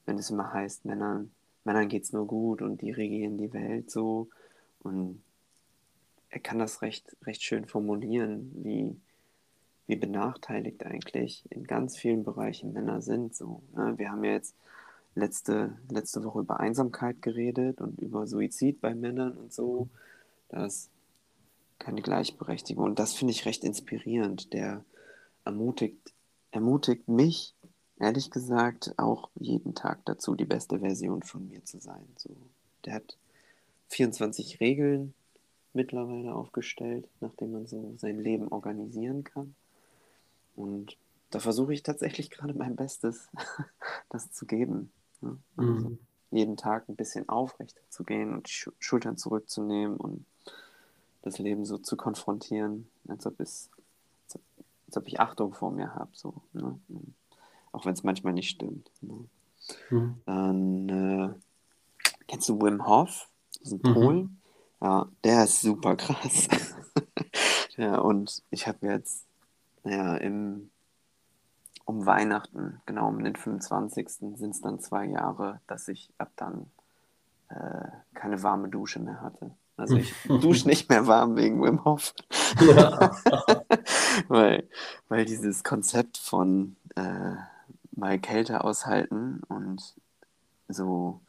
[0.06, 1.30] wenn es immer heißt, Männern,
[1.64, 4.28] Männern geht es nur gut und die regieren die Welt so.
[4.80, 5.22] Und
[6.30, 8.96] er kann das recht, recht schön formulieren, wie,
[9.86, 13.34] wie benachteiligt eigentlich in ganz vielen Bereichen Männer sind.
[13.34, 13.94] So, ne?
[13.98, 14.54] Wir haben ja jetzt
[15.14, 19.88] letzte, letzte Woche über Einsamkeit geredet und über Suizid bei Männern und so.
[20.48, 20.88] Das
[21.82, 22.84] keine Gleichberechtigung.
[22.84, 24.52] Und das finde ich recht inspirierend.
[24.52, 24.84] Der
[25.44, 26.12] ermutigt
[26.52, 27.54] ermutigt mich,
[27.98, 32.06] ehrlich gesagt, auch jeden Tag dazu, die beste Version von mir zu sein.
[32.16, 32.30] So,
[32.84, 33.18] der hat
[33.88, 35.14] 24 Regeln
[35.72, 39.54] mittlerweile aufgestellt, nachdem man so sein Leben organisieren kann.
[40.54, 40.96] Und
[41.30, 43.28] da versuche ich tatsächlich gerade mein Bestes,
[44.10, 44.92] das zu geben.
[45.20, 45.38] Ne?
[45.56, 45.98] Also mhm.
[46.30, 50.26] jeden Tag ein bisschen aufrechter zu gehen und die Schultern zurückzunehmen und
[51.22, 53.70] das Leben so zu konfrontieren, als ob es
[54.92, 56.10] als ob ich Achtung vor mir habe.
[56.12, 56.78] So, ne?
[57.72, 58.90] Auch wenn es manchmal nicht stimmt.
[59.00, 59.24] Ne?
[59.90, 60.22] Mhm.
[60.26, 61.34] Dann, äh,
[62.28, 63.28] Kennst du Wim Hof?
[63.60, 64.16] Ist ein Polen.
[64.18, 64.38] Mhm.
[64.80, 66.48] Ja, der ist super krass.
[67.76, 69.26] ja, und ich habe jetzt,
[69.84, 70.70] naja, im,
[71.84, 74.08] um Weihnachten, genau um den 25.
[74.08, 76.70] sind es dann zwei Jahre, dass ich ab dann
[77.48, 79.52] äh, keine warme Dusche mehr hatte.
[79.76, 82.14] Also ich dusche nicht mehr warm wegen Wim Hof.
[82.60, 83.10] Ja.
[84.28, 84.68] weil,
[85.08, 87.34] weil dieses Konzept von äh,
[87.92, 89.94] mal Kälte aushalten und
[90.68, 91.20] so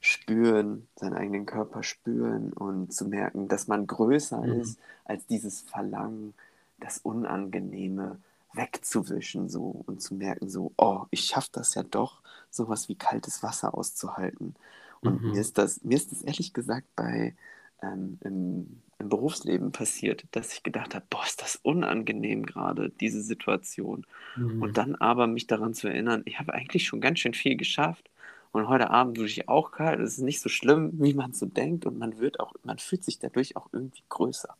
[0.00, 4.60] spüren, seinen eigenen Körper spüren und zu merken, dass man größer mhm.
[4.60, 6.34] ist als dieses Verlangen,
[6.78, 8.18] das Unangenehme
[8.52, 13.42] wegzuwischen so und zu merken so, oh, ich schaffe das ja doch, sowas wie kaltes
[13.42, 14.56] Wasser auszuhalten.
[15.02, 15.30] Und mhm.
[15.32, 17.34] mir ist das, mir ist das ehrlich gesagt bei
[17.82, 23.22] ähm, im, im Berufsleben passiert, dass ich gedacht habe, boah, ist das unangenehm gerade, diese
[23.22, 24.06] Situation.
[24.36, 24.62] Mhm.
[24.62, 28.10] Und dann aber mich daran zu erinnern, ich habe eigentlich schon ganz schön viel geschafft.
[28.52, 30.00] Und heute Abend dusche ich auch kalt.
[30.00, 31.86] Es ist nicht so schlimm, wie man so denkt.
[31.86, 34.54] Und man wird auch, man fühlt sich dadurch auch irgendwie größer.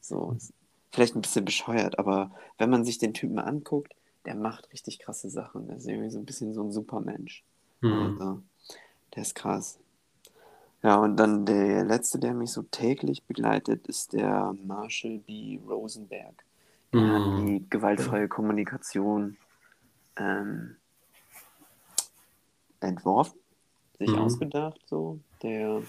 [0.00, 0.36] So,
[0.92, 5.30] vielleicht ein bisschen bescheuert, aber wenn man sich den Typen anguckt, der macht richtig krasse
[5.30, 5.66] Sachen.
[5.68, 7.44] Der ist irgendwie so ein bisschen so ein Supermensch.
[7.80, 7.92] Mhm.
[7.92, 8.42] Also,
[9.14, 9.78] der ist krass.
[10.82, 15.58] Ja, und dann der letzte, der mich so täglich begleitet, ist der Marshall B.
[15.68, 16.44] Rosenberg.
[16.92, 17.12] Der mhm.
[17.12, 19.36] hat die gewaltfreie Kommunikation
[20.16, 20.76] ähm,
[22.80, 23.38] entworfen,
[23.98, 24.18] sich mhm.
[24.18, 25.18] ausgedacht, so.
[25.42, 25.82] Der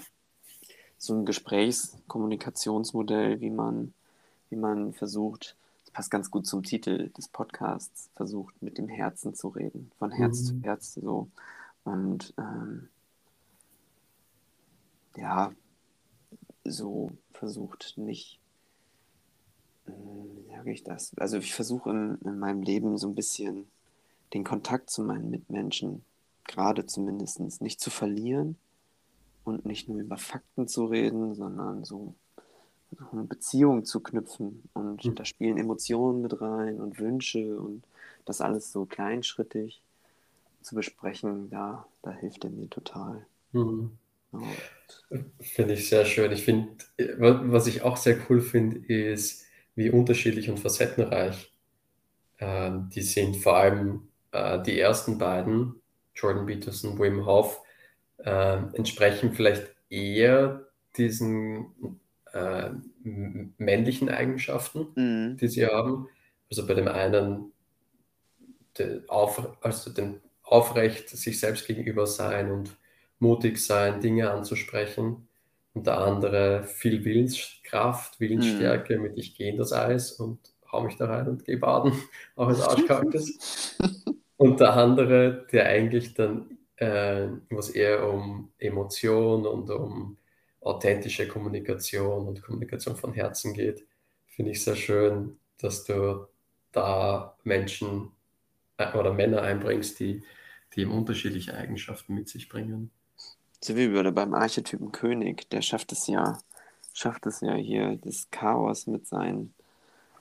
[1.00, 3.96] so ein Gesprächskommunikationsmodell, wie man,
[4.50, 9.34] wie man versucht, das passt ganz gut zum Titel des Podcasts, versucht mit dem Herzen
[9.34, 10.46] zu reden, von Herz mhm.
[10.46, 11.30] zu Herz so.
[11.86, 12.90] Und ähm,
[15.20, 15.54] ja,
[16.64, 18.40] so versucht nicht,
[19.86, 19.94] hm,
[20.38, 21.12] wie sage ich das?
[21.18, 23.68] Also ich versuche in, in meinem Leben so ein bisschen
[24.34, 26.04] den Kontakt zu meinen Mitmenschen,
[26.46, 28.58] gerade zumindest, nicht zu verlieren
[29.44, 32.14] und nicht nur über Fakten zu reden, sondern so
[33.12, 34.70] eine Beziehung zu knüpfen.
[34.74, 35.16] Und mhm.
[35.16, 37.84] da spielen Emotionen mit rein und Wünsche und
[38.26, 39.82] das alles so kleinschrittig
[40.62, 43.26] zu besprechen, da, da hilft er mir total.
[43.54, 43.98] Mhm.
[45.42, 46.32] Finde ich sehr schön.
[46.32, 46.76] Ich finde,
[47.18, 51.52] was ich auch sehr cool finde, ist, wie unterschiedlich und facettenreich
[52.38, 53.38] äh, die sind.
[53.38, 55.82] Vor allem äh, die ersten beiden,
[56.14, 57.62] Jordan Peterson, Wim Hof,
[58.18, 62.00] äh, entsprechen vielleicht eher diesen
[62.34, 62.70] äh,
[63.04, 65.38] männlichen Eigenschaften, mhm.
[65.38, 66.08] die sie haben.
[66.50, 67.52] Also bei dem einen
[69.08, 72.78] auf, also den aufrecht sich selbst gegenüber sein und
[73.20, 75.28] mutig sein, Dinge anzusprechen.
[75.74, 79.04] Und der andere viel Willenskraft, Willensstärke mhm.
[79.04, 80.40] mit ich gehe in das Eis und
[80.72, 81.94] hau mich da rein und gehe baden,
[82.36, 83.78] auch als arschkalt ist.
[84.38, 90.18] und der andere, der eigentlich dann, äh, was eher um Emotion und um
[90.62, 93.86] authentische Kommunikation und Kommunikation von Herzen geht,
[94.28, 96.28] finde ich sehr schön, dass du
[96.72, 98.12] da Menschen
[98.78, 100.24] äh, oder Männer einbringst, die,
[100.74, 102.92] die eben unterschiedliche Eigenschaften mit sich bringen.
[103.62, 106.40] So wie würde beim Archetypen König, der schafft es ja,
[106.94, 109.54] schafft es ja hier, das Chaos mit seinen,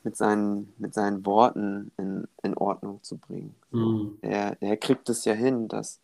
[0.03, 3.55] mit seinen, mit seinen Worten in, in Ordnung zu bringen.
[3.70, 4.18] Mhm.
[4.22, 6.01] Er, er kriegt es ja hin, dass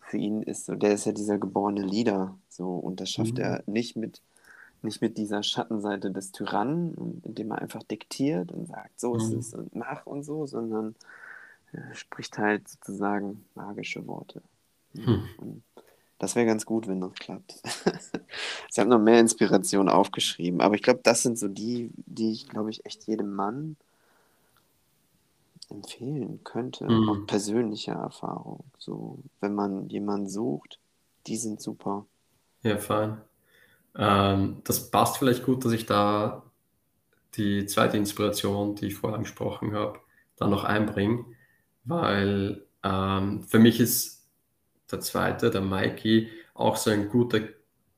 [0.00, 3.44] für ihn ist so, der ist ja dieser geborene Leader, so, und das schafft mhm.
[3.44, 4.20] er nicht mit,
[4.82, 9.38] nicht mit dieser Schattenseite des Tyrannen, indem er einfach diktiert und sagt, so ist mhm.
[9.38, 10.94] es und mach und so, sondern
[11.72, 14.42] er spricht halt sozusagen magische Worte.
[14.92, 15.24] Mhm.
[15.38, 15.62] Und
[16.22, 17.56] das wäre ganz gut, wenn das klappt.
[18.70, 22.48] ich habe noch mehr Inspiration aufgeschrieben, aber ich glaube, das sind so die, die ich,
[22.48, 23.74] glaube ich, echt jedem Mann
[25.68, 27.08] empfehlen könnte, mhm.
[27.08, 28.62] aus persönlicher Erfahrung.
[28.78, 30.78] So, wenn man jemanden sucht,
[31.26, 32.06] die sind super.
[32.62, 33.20] Ja, fein.
[33.96, 36.44] Ähm, das passt vielleicht gut, dass ich da
[37.34, 39.98] die zweite Inspiration, die ich vorher angesprochen habe,
[40.36, 41.24] da noch einbringe,
[41.82, 44.21] weil ähm, für mich ist
[44.92, 47.40] der zweite, der Mikey, auch so ein guter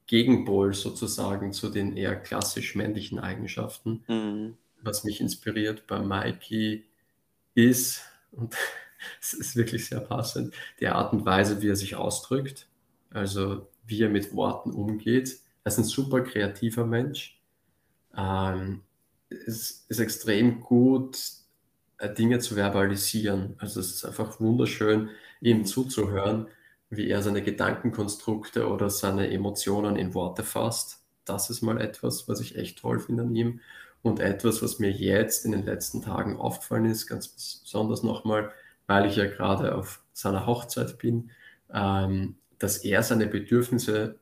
[0.07, 4.04] Gegenpol sozusagen zu den eher klassisch männlichen Eigenschaften.
[4.07, 4.57] Mhm.
[4.83, 6.85] Was mich inspiriert bei Mikey
[7.54, 8.02] ist,
[8.33, 8.54] und
[9.20, 12.68] es ist wirklich sehr passend, die Art und Weise, wie er sich ausdrückt,
[13.11, 15.38] also wie er mit Worten umgeht.
[15.64, 17.40] Er ist ein super kreativer Mensch.
[18.16, 18.83] Ähm,
[19.30, 21.18] es ist extrem gut,
[21.98, 23.54] äh, Dinge zu verbalisieren.
[23.59, 26.48] Also es ist einfach wunderschön, ihm zuzuhören
[26.96, 31.02] wie er seine Gedankenkonstrukte oder seine Emotionen in Worte fasst.
[31.24, 33.61] Das ist mal etwas, was ich echt toll finde an ihm.
[34.02, 38.52] Und etwas, was mir jetzt in den letzten Tagen aufgefallen ist, ganz besonders nochmal,
[38.87, 41.30] weil ich ja gerade auf seiner Hochzeit bin,
[41.72, 44.18] ähm, dass er seine Bedürfnisse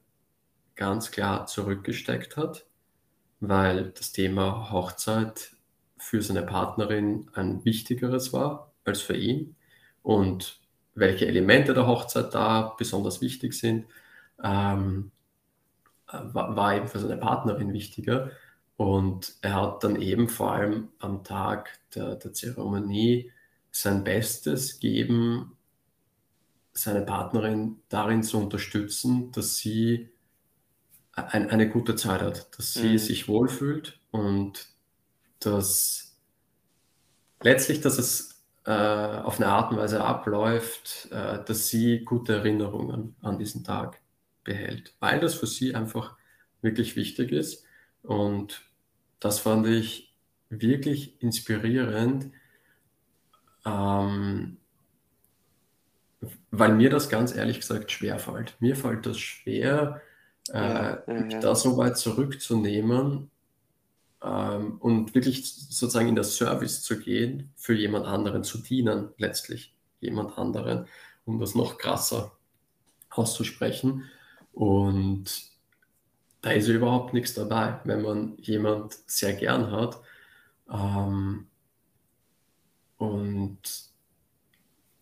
[0.77, 2.67] ganz klar zurückgesteckt hat,
[3.41, 5.57] weil das Thema Hochzeit
[5.99, 9.57] für seine Partnerin ein wichtigeres war als für ihn
[10.03, 10.62] und
[10.95, 13.87] welche Elemente der Hochzeit da besonders wichtig sind,
[14.43, 15.11] ähm,
[16.07, 18.31] war, war eben für seine Partnerin wichtiger.
[18.77, 23.31] Und er hat dann eben vor allem am Tag der, der Zeremonie
[23.71, 25.57] sein Bestes gegeben,
[26.73, 30.11] seine Partnerin darin zu unterstützen, dass sie
[31.13, 32.99] ein, eine gute Zeit hat, dass sie mhm.
[32.99, 34.69] sich wohlfühlt und
[35.39, 36.17] dass
[37.43, 38.32] letztlich, dass es
[38.71, 44.01] auf eine Art und Weise abläuft, äh, dass sie gute Erinnerungen an diesen Tag
[44.45, 46.17] behält, weil das für sie einfach
[46.61, 47.65] wirklich wichtig ist.
[48.03, 48.63] Und
[49.19, 50.15] das fand ich
[50.49, 52.31] wirklich inspirierend,
[53.65, 54.59] ähm,
[56.53, 58.55] weil mir das ganz ehrlich gesagt schwer fällt.
[58.61, 60.01] Mir fällt das schwer,
[60.51, 61.41] äh, ja, ja, ja.
[61.41, 63.32] da so weit zurückzunehmen
[64.23, 69.75] ähm, und wirklich sozusagen in das Service zu gehen, für jemand anderen zu dienen, letztlich
[70.01, 70.87] jemand anderen,
[71.25, 72.33] um das noch krasser
[73.11, 74.05] auszusprechen.
[74.53, 75.25] Und
[76.41, 80.01] da ist überhaupt nichts dabei, wenn man jemand sehr gern hat.
[80.71, 81.47] Ähm,
[82.97, 83.61] und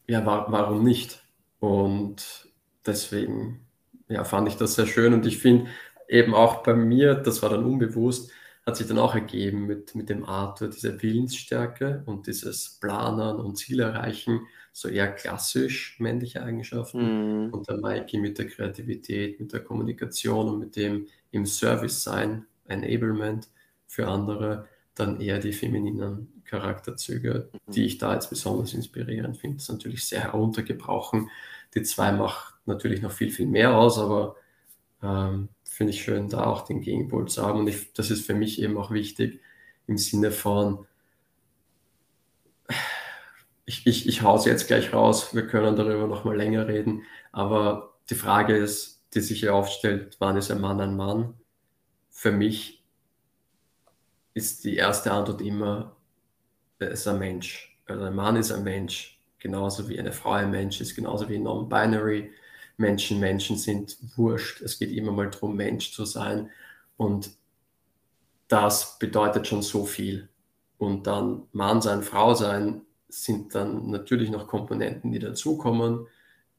[0.06, 1.22] ja, war, warum nicht?
[1.60, 2.48] Und
[2.84, 3.66] deswegen
[4.08, 5.14] ja, fand ich das sehr schön.
[5.14, 5.70] Und ich finde
[6.08, 8.30] eben auch bei mir, das war dann unbewusst,
[8.70, 13.56] hat sich dann auch ergeben mit, mit dem Arthur, diese Willensstärke und dieses Planern und
[13.56, 17.46] Ziel erreichen, so eher klassisch männliche Eigenschaften.
[17.46, 17.52] Mhm.
[17.52, 22.46] Und der Mikey mit der Kreativität, mit der Kommunikation und mit dem im Service sein,
[22.66, 23.48] Enablement
[23.88, 27.72] für andere, dann eher die femininen Charakterzüge, mhm.
[27.72, 29.56] die ich da jetzt besonders inspirierend finde.
[29.56, 31.28] Das ist natürlich sehr heruntergebrochen.
[31.74, 34.36] Die zwei macht natürlich noch viel, viel mehr aus, aber
[35.02, 37.60] ähm, finde ich schön, da auch den Gegenpol zu haben.
[37.60, 39.40] Und ich, das ist für mich eben auch wichtig
[39.86, 40.86] im Sinne von,
[43.64, 47.04] ich, ich, ich hau es jetzt gleich raus, wir können darüber noch mal länger reden,
[47.32, 51.34] aber die Frage ist, die sich hier aufstellt, wann ist ein Mann ein Mann?
[52.10, 52.84] Für mich
[54.34, 55.96] ist die erste Antwort immer,
[56.78, 57.78] er ist ein Mensch.
[57.86, 61.38] Also ein Mann ist ein Mensch, genauso wie eine Frau ein Mensch ist, genauso wie
[61.38, 62.30] non-binary
[62.80, 64.62] Menschen Menschen sind, wurscht.
[64.62, 66.50] Es geht immer mal darum, Mensch zu sein.
[66.96, 67.30] Und
[68.48, 70.28] das bedeutet schon so viel.
[70.78, 76.06] Und dann Mann sein, Frau sein sind dann natürlich noch Komponenten, die dazukommen,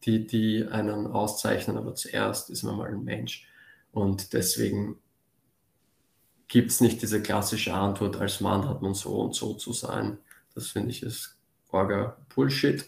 [0.04, 1.78] die, die einen auszeichnen.
[1.78, 3.48] Aber zuerst ist man mal ein Mensch.
[3.92, 4.98] Und deswegen
[6.48, 10.20] gibt es nicht diese klassische Antwort, als Mann hat man so und so zu sein.
[10.54, 11.36] Das finde ich ist
[11.70, 12.86] Orga Bullshit.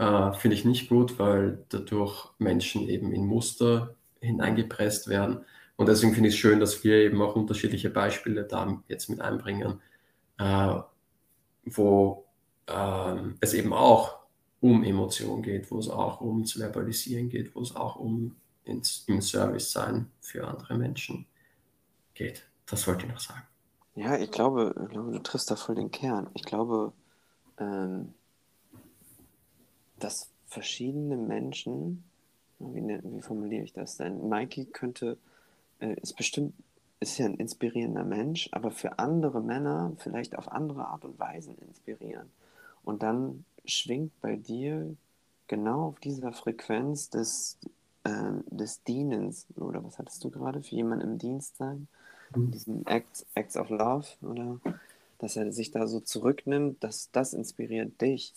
[0.00, 5.44] Äh, Finde ich nicht gut, weil dadurch Menschen eben in Muster hineingepresst werden.
[5.76, 9.20] Und deswegen finde ich es schön, dass wir eben auch unterschiedliche Beispiele da jetzt mit
[9.20, 9.82] einbringen,
[10.38, 10.74] äh,
[11.66, 12.24] wo
[12.66, 14.20] äh, es eben auch
[14.60, 19.20] um Emotionen geht, wo es auch ums Verbalisieren geht, wo es auch um ins, im
[19.20, 21.26] Service sein für andere Menschen
[22.14, 22.48] geht.
[22.64, 23.42] Das wollte ich noch sagen.
[23.96, 26.30] Ja, ich glaube, ich glaube, du triffst da voll den Kern.
[26.32, 26.94] Ich glaube,
[27.58, 28.14] ähm,
[30.00, 32.04] dass verschiedene Menschen,
[32.58, 34.28] wie, ne, wie formuliere ich das denn?
[34.28, 35.16] Mikey könnte,
[35.78, 36.54] äh, ist bestimmt,
[36.98, 41.52] ist ja ein inspirierender Mensch, aber für andere Männer vielleicht auf andere Art und Weise
[41.52, 42.30] inspirieren.
[42.84, 44.94] Und dann schwingt bei dir
[45.46, 47.58] genau auf dieser Frequenz des,
[48.04, 51.88] äh, des Dienens, oder was hattest du gerade, für jemanden im Dienst sein?
[52.34, 52.50] Mhm.
[52.50, 54.60] Diesen Acts, Acts of Love, oder?
[55.18, 58.32] Dass er sich da so zurücknimmt, dass das inspiriert dich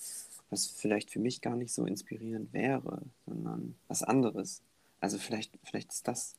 [0.53, 4.61] was vielleicht für mich gar nicht so inspirierend wäre, sondern was anderes.
[4.99, 6.35] Also vielleicht, vielleicht ist das,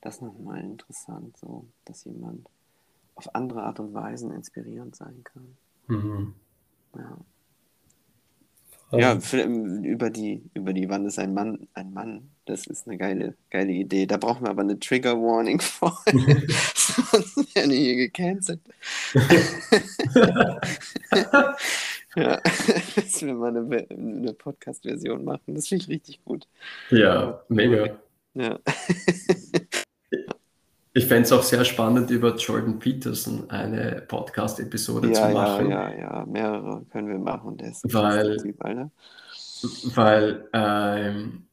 [0.00, 2.48] das nochmal interessant, so, dass jemand
[3.16, 5.56] auf andere Art und Weise inspirierend sein kann.
[5.88, 6.34] Mhm.
[6.96, 7.18] Ja.
[8.92, 13.36] Ja, über die, über die Wann ist ein Mann ein Mann, das ist eine geile,
[13.50, 14.06] geile Idee.
[14.06, 15.96] Da brauchen wir aber eine Trigger Warning vor.
[16.74, 18.60] Sonst werden wir hier gecancelt.
[22.16, 22.40] Ja,
[22.96, 25.54] dass wir mal eine, eine Podcast-Version machen.
[25.54, 26.48] Das finde ich richtig gut.
[26.90, 27.96] Ja, mega.
[28.34, 28.58] Ja.
[30.92, 35.70] ich fände es auch sehr spannend, über Jordan Peterson eine Podcast-Episode ja, zu machen.
[35.70, 37.56] Ja, ja, ja, mehrere können wir machen.
[37.58, 38.58] Der ist weil, typ,
[39.94, 41.46] weil ähm,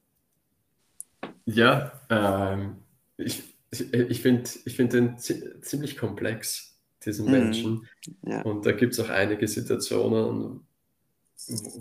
[1.44, 2.76] ja, ähm,
[3.16, 6.67] ich, ich, ich finde ich find den ziemlich komplex
[7.08, 7.32] diesen mhm.
[7.32, 7.88] Menschen.
[8.22, 8.42] Ja.
[8.42, 10.60] Und da gibt es auch einige Situationen,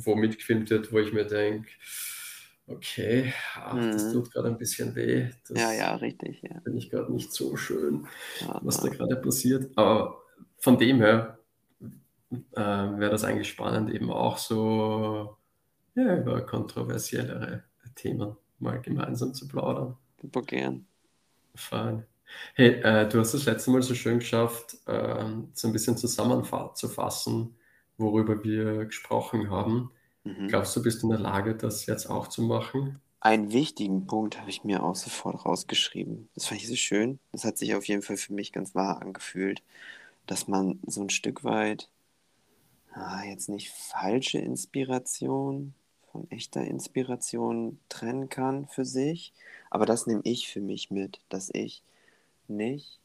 [0.04, 1.70] wo mitgefilmt wird, wo ich mir denke,
[2.68, 4.14] okay, ach, das Mhm.
[4.14, 5.22] tut gerade ein bisschen weh.
[5.22, 6.60] Ja, Das ja, richtig, ja.
[6.62, 8.08] finde ich gerade nicht so schön,
[8.42, 8.94] Ja, was da ja.
[8.94, 9.72] gerade passiert.
[9.78, 10.22] Aber
[10.58, 11.40] von dem her
[12.32, 15.38] äh, wäre das eigentlich spannend, eben auch so
[15.96, 17.64] ja, über kontroversiellere
[17.96, 19.96] Themen mal gemeinsam zu plaudern.
[20.22, 20.86] Super gern.
[21.56, 22.06] Fein.
[22.56, 27.56] Hey, äh, du hast das letzte Mal so schön geschafft, ähm, so ein bisschen zusammenzufassen,
[27.98, 29.92] worüber wir gesprochen haben.
[30.26, 30.48] Mhm.
[30.48, 33.02] Glaubst du, bist du in der Lage, das jetzt auch zu machen?
[33.20, 36.30] Einen wichtigen Punkt habe ich mir auch sofort rausgeschrieben.
[36.34, 37.20] Das fand ich so schön.
[37.32, 39.62] Das hat sich auf jeden Fall für mich ganz wahr angefühlt,
[40.28, 41.90] dass man so ein Stück weit,
[42.94, 45.74] ah, jetzt nicht falsche Inspiration
[46.12, 49.34] von echter Inspiration trennen kann für sich.
[49.70, 51.84] Aber das nehme ich für mich mit, dass ich
[52.50, 53.00] nicht,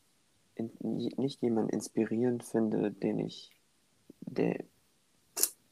[0.55, 3.51] in, nicht jemanden inspirierend finde, den ich,
[4.21, 4.63] der,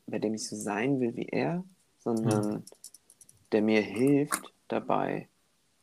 [0.06, 1.64] bei dem ich so sein will wie er,
[1.98, 2.64] sondern
[3.52, 5.28] der mir hilft dabei,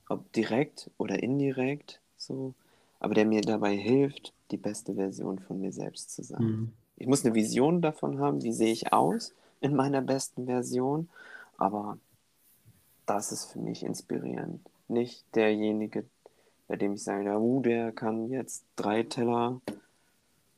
[0.09, 2.53] ob direkt oder indirekt so,
[2.99, 6.43] aber der mir dabei hilft, die beste Version von mir selbst zu sein.
[6.43, 6.73] Mhm.
[6.97, 11.09] Ich muss eine Vision davon haben, wie sehe ich aus in meiner besten Version,
[11.57, 11.97] aber
[13.05, 14.61] das ist für mich inspirierend.
[14.87, 16.05] Nicht derjenige,
[16.67, 19.61] bei dem ich sage, ja, uh, der kann jetzt drei Teller,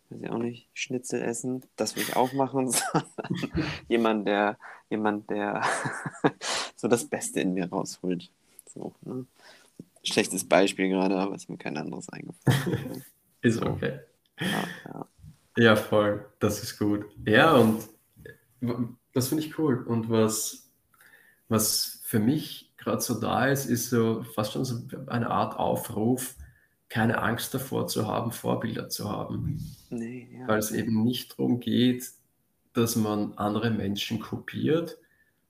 [0.10, 4.58] weiß ich auch nicht, Schnitzel essen, das will ich auch machen, sondern jemand, der,
[4.90, 5.64] jemand, der
[6.76, 8.30] so das Beste in mir rausholt.
[8.74, 9.26] So, ne?
[10.04, 13.04] Schlechtes Beispiel gerade, aber ist mir kein anderes eingefallen.
[13.42, 14.00] Ist okay.
[14.40, 15.08] Ja, ja.
[15.58, 16.26] Ja, voll.
[16.40, 17.06] Das ist gut.
[17.26, 17.88] Ja, und
[19.14, 19.84] das finde ich cool.
[19.84, 20.70] Und was,
[21.48, 26.36] was für mich gerade so da ist, ist so fast schon so eine Art Aufruf,
[26.90, 29.60] keine Angst davor zu haben, Vorbilder zu haben.
[29.90, 30.48] Nee, ja.
[30.48, 32.12] Weil es eben nicht darum geht,
[32.74, 34.98] dass man andere Menschen kopiert,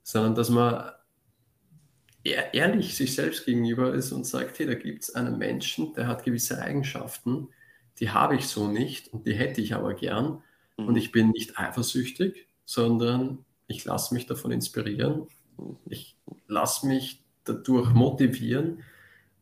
[0.04, 0.92] sondern dass man
[2.24, 6.08] ehr- ehrlich sich selbst gegenüber ist und sagt, hey, da gibt es einen Menschen, der
[6.08, 7.50] hat gewisse Eigenschaften,
[8.00, 10.44] die habe ich so nicht und die hätte ich aber gern.
[10.86, 10.96] Und Mhm.
[10.96, 15.28] ich bin nicht eifersüchtig, sondern ich lasse mich davon inspirieren.
[15.90, 16.18] Ich
[16.48, 17.19] lasse mich
[17.50, 18.84] dadurch motivieren,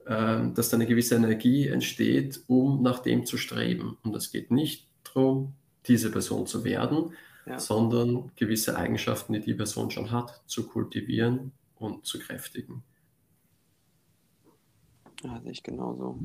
[0.07, 3.97] ähm, dass da eine gewisse Energie entsteht, um nach dem zu streben.
[4.03, 5.53] Und es geht nicht darum,
[5.87, 7.13] diese Person zu werden,
[7.45, 7.59] Ja.
[7.59, 12.83] sondern gewisse Eigenschaften, die die Person schon hat, zu kultivieren und zu kräftigen.
[15.23, 16.19] Ja, sehe ich genauso.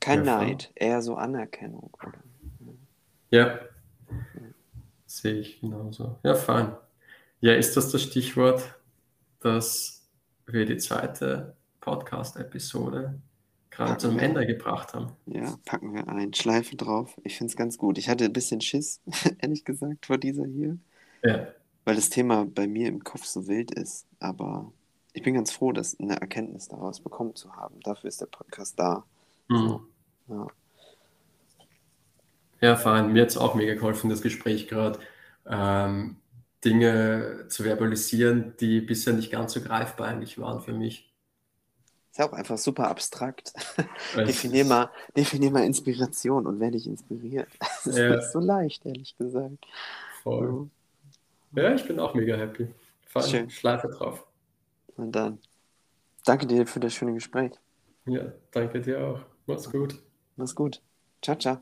[0.00, 0.38] Kein Ja.
[0.38, 1.90] Neid, eher so Anerkennung.
[2.02, 2.12] Oder?
[3.30, 3.58] Ja,
[5.06, 6.18] sehe ich genauso.
[6.22, 6.72] Ja, fein.
[7.40, 8.62] Ja, ist das das Stichwort,
[9.44, 10.02] dass
[10.46, 13.20] wir die zweite Podcast-Episode
[13.70, 15.12] gerade zum Ende gebracht haben?
[15.26, 16.32] Ja, packen wir ein.
[16.34, 17.18] Schleife drauf.
[17.24, 17.98] Ich finde es ganz gut.
[17.98, 19.00] Ich hatte ein bisschen Schiss,
[19.38, 20.78] ehrlich gesagt, vor dieser hier,
[21.24, 21.48] Ja,
[21.84, 24.06] weil das Thema bei mir im Kopf so wild ist.
[24.20, 24.72] Aber
[25.12, 27.80] ich bin ganz froh, das eine Erkenntnis daraus bekommen zu haben.
[27.80, 29.04] Dafür ist der Podcast da.
[29.48, 29.80] mhm.
[30.28, 30.46] Ja.
[32.60, 33.12] ja fein.
[33.12, 35.00] Mir hat es auch mega geholfen, das Gespräch gerade.
[35.46, 36.16] Ähm,
[36.64, 41.12] Dinge zu verbalisieren, die bisher nicht ganz so greifbar eigentlich waren für mich.
[42.10, 43.52] Ist ja auch einfach super abstrakt.
[44.26, 47.48] Definier, mal, definier mal Inspiration und wer dich inspiriert.
[47.84, 48.10] Das ist Ja.
[48.10, 49.66] nicht so leicht, ehrlich gesagt.
[50.22, 50.70] Voll.
[51.52, 52.68] Ja, ich bin auch mega happy.
[53.06, 53.24] Fein.
[53.24, 53.50] Schön.
[53.50, 54.26] Schleife drauf.
[54.96, 55.38] Und dann
[56.24, 57.52] danke dir für das schöne Gespräch.
[58.06, 59.20] Ja, danke dir auch.
[59.46, 60.00] Mach's gut.
[60.36, 60.82] Mach's gut.
[61.22, 61.58] Ciao, ciao.